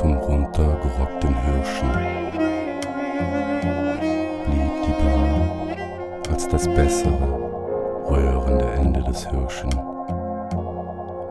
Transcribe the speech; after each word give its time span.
Zum 0.00 0.18
runtergerockten 0.18 1.34
Hirschen 1.34 1.90
blieb 4.44 4.72
die 4.84 4.92
Bar 5.02 6.30
als 6.30 6.46
das 6.48 6.68
bessere, 6.68 7.50
rührende 8.10 8.66
Ende 8.72 9.02
des 9.02 9.26
Hirschen. 9.26 9.70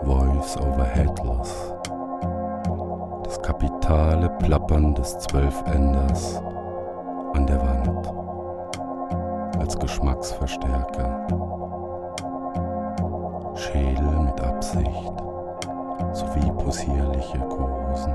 Voice 0.03 0.57
over 0.57 0.83
Headless. 0.83 1.73
Das 3.23 3.39
kapitale 3.43 4.29
Plappern 4.39 4.95
des 4.95 5.19
Zwölfenders 5.19 6.41
an 7.33 7.45
der 7.45 7.61
Wand 7.61 8.13
als 9.59 9.77
Geschmacksverstärker. 9.77 11.27
Schädel 13.55 14.19
mit 14.21 14.41
Absicht 14.41 15.13
sowie 16.13 16.51
possierliche 16.65 17.37
Kosen. 17.47 18.13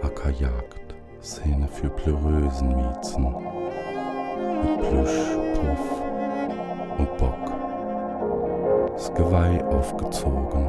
Ackerjagd, 0.00 0.94
Szene 1.20 1.66
für 1.66 1.90
pleurösen 1.90 2.68
Miezen 2.76 3.34
mit 4.62 4.78
Plüsch, 4.88 5.36
Puff 5.54 5.84
und 6.98 7.16
Bock. 7.18 7.44
Das 8.92 9.12
Geweih 9.12 9.64
aufgezogen 9.66 10.68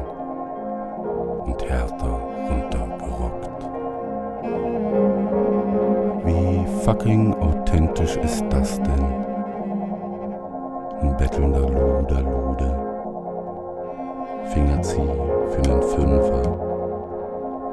und 1.46 1.64
härter 1.68 2.20
runtergerockt. 2.48 3.60
Wie 6.24 6.66
fucking 6.84 7.34
authentisch 7.34 8.16
ist 8.16 8.44
das 8.50 8.80
denn? 8.82 9.06
Ein 11.02 11.16
bettelnder 11.16 11.68
Luder, 11.68 12.22
Luder. 12.22 12.86
Fingerzieh 14.52 14.96
für 14.96 15.02
nen 15.02 15.19
Fünfer. 15.90 16.42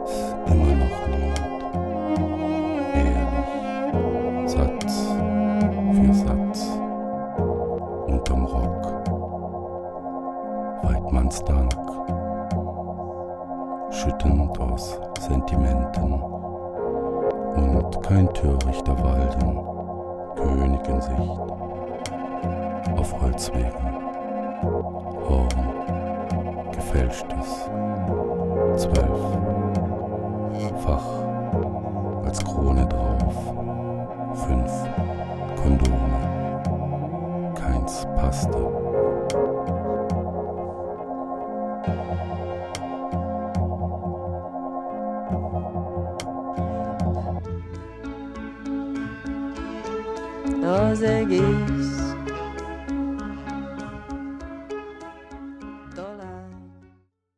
Ist 0.05 0.35
immer 0.47 0.73
noch 0.73 1.07
Lied. 1.07 1.39
Ehrlich. 2.95 4.49
Satz 4.49 4.93
für 5.93 6.13
Satz. 6.13 6.79
Unterm 8.07 8.45
Rock. 8.45 8.83
Weidmanns 10.81 11.43
Dank. 11.43 11.73
Schüttend 13.91 14.59
aus 14.59 14.99
Sentimenten. 15.19 16.13
Und 17.55 18.01
kein 18.01 18.33
törichter 18.33 18.97
Walden. 19.03 19.59
Königinsicht. 20.35 21.39
Auf 22.97 23.21
Holzwegen. 23.21 23.97
Gefälschtes. 26.97 27.69
Zwölf. 28.75 29.19
Fach 30.83 31.05
als 32.25 32.43
Krone 32.43 32.87
drauf. 32.87 33.35
Fünf 34.33 34.71
Kondome. 35.61 37.53
Keins 37.53 38.07
passte. 38.15 38.57
Nós 50.59 51.01
gays 51.01 52.06